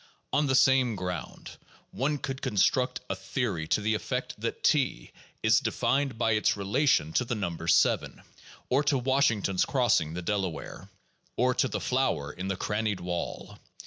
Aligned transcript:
On 0.33 0.47
the 0.47 0.55
same 0.55 0.95
ground 0.95 1.59
one 1.91 2.17
could 2.17 2.41
construct 2.41 3.01
a 3.07 3.15
theory 3.15 3.67
to 3.67 3.81
the 3.81 3.93
effect 3.93 4.33
that 4.41 4.63
T 4.63 5.11
is 5.43 5.59
defined 5.59 6.17
by 6.17 6.31
its 6.31 6.57
relation 6.57 7.13
to 7.13 7.23
the 7.23 7.35
number 7.35 7.67
7, 7.67 8.23
or 8.67 8.83
to 8.85 8.97
Washington's 8.97 9.63
crossing 9.63 10.15
the 10.15 10.23
Delaware, 10.23 10.89
or 11.37 11.53
to 11.53 11.67
the 11.67 11.79
flower 11.79 12.33
in 12.33 12.47
the 12.47 12.57
crannied 12.57 12.99
wall. 12.99 13.59